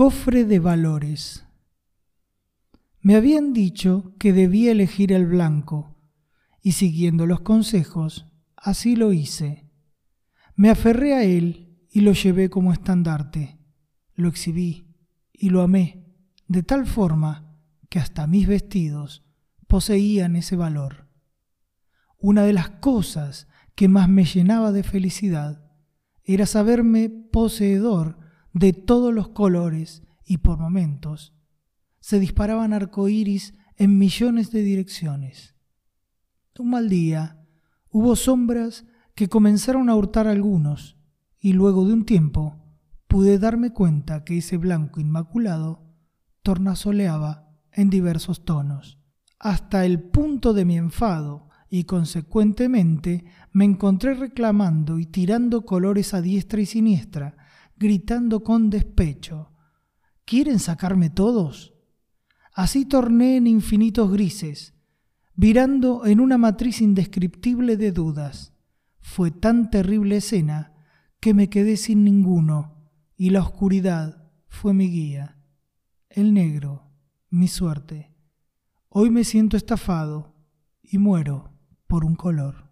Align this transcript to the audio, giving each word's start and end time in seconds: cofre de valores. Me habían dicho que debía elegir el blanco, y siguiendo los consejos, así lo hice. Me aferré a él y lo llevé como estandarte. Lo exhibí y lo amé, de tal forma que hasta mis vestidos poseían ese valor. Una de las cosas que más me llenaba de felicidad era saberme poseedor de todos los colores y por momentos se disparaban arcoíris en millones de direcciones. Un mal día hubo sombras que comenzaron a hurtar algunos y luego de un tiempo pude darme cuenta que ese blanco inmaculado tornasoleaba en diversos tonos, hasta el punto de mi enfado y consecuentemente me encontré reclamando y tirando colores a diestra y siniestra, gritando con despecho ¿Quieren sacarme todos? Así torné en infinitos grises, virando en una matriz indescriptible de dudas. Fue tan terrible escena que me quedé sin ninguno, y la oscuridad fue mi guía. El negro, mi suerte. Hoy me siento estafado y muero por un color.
cofre 0.00 0.46
de 0.46 0.60
valores. 0.60 1.44
Me 3.02 3.16
habían 3.16 3.52
dicho 3.52 4.14
que 4.18 4.32
debía 4.32 4.72
elegir 4.72 5.12
el 5.12 5.26
blanco, 5.26 5.94
y 6.62 6.72
siguiendo 6.72 7.26
los 7.26 7.42
consejos, 7.42 8.26
así 8.56 8.96
lo 8.96 9.12
hice. 9.12 9.68
Me 10.56 10.70
aferré 10.70 11.12
a 11.12 11.24
él 11.24 11.84
y 11.90 12.00
lo 12.00 12.14
llevé 12.14 12.48
como 12.48 12.72
estandarte. 12.72 13.58
Lo 14.14 14.28
exhibí 14.28 14.96
y 15.34 15.50
lo 15.50 15.60
amé, 15.60 16.06
de 16.48 16.62
tal 16.62 16.86
forma 16.86 17.60
que 17.90 17.98
hasta 17.98 18.26
mis 18.26 18.46
vestidos 18.46 19.22
poseían 19.68 20.34
ese 20.34 20.56
valor. 20.56 21.08
Una 22.16 22.44
de 22.44 22.54
las 22.54 22.70
cosas 22.70 23.48
que 23.74 23.86
más 23.86 24.08
me 24.08 24.24
llenaba 24.24 24.72
de 24.72 24.82
felicidad 24.82 25.70
era 26.24 26.46
saberme 26.46 27.10
poseedor 27.10 28.29
de 28.52 28.72
todos 28.72 29.12
los 29.14 29.28
colores 29.28 30.02
y 30.24 30.38
por 30.38 30.58
momentos 30.58 31.34
se 32.00 32.18
disparaban 32.18 32.72
arcoíris 32.72 33.54
en 33.76 33.98
millones 33.98 34.50
de 34.50 34.62
direcciones. 34.62 35.54
Un 36.58 36.70
mal 36.70 36.90
día 36.90 37.42
hubo 37.90 38.16
sombras 38.16 38.84
que 39.14 39.28
comenzaron 39.28 39.88
a 39.88 39.94
hurtar 39.94 40.26
algunos 40.26 40.98
y 41.38 41.54
luego 41.54 41.86
de 41.86 41.94
un 41.94 42.04
tiempo 42.04 42.58
pude 43.06 43.38
darme 43.38 43.72
cuenta 43.72 44.24
que 44.24 44.38
ese 44.38 44.58
blanco 44.58 45.00
inmaculado 45.00 45.90
tornasoleaba 46.42 47.48
en 47.72 47.88
diversos 47.88 48.44
tonos, 48.44 48.98
hasta 49.38 49.86
el 49.86 50.02
punto 50.02 50.52
de 50.52 50.64
mi 50.64 50.76
enfado 50.76 51.48
y 51.70 51.84
consecuentemente 51.84 53.24
me 53.52 53.64
encontré 53.64 54.14
reclamando 54.14 54.98
y 54.98 55.06
tirando 55.06 55.64
colores 55.64 56.12
a 56.14 56.20
diestra 56.20 56.60
y 56.60 56.66
siniestra, 56.66 57.36
gritando 57.80 58.44
con 58.44 58.68
despecho 58.68 59.50
¿Quieren 60.26 60.60
sacarme 60.60 61.10
todos? 61.10 61.74
Así 62.54 62.84
torné 62.84 63.36
en 63.36 63.48
infinitos 63.48 64.12
grises, 64.12 64.74
virando 65.34 66.06
en 66.06 66.20
una 66.20 66.38
matriz 66.38 66.82
indescriptible 66.82 67.76
de 67.76 67.90
dudas. 67.90 68.52
Fue 69.00 69.32
tan 69.32 69.70
terrible 69.70 70.18
escena 70.18 70.72
que 71.18 71.34
me 71.34 71.50
quedé 71.50 71.76
sin 71.76 72.04
ninguno, 72.04 72.92
y 73.16 73.30
la 73.30 73.40
oscuridad 73.40 74.30
fue 74.46 74.72
mi 74.72 74.88
guía. 74.88 75.36
El 76.08 76.32
negro, 76.32 76.92
mi 77.28 77.48
suerte. 77.48 78.14
Hoy 78.88 79.10
me 79.10 79.24
siento 79.24 79.56
estafado 79.56 80.36
y 80.82 80.98
muero 80.98 81.54
por 81.88 82.04
un 82.04 82.14
color. 82.14 82.69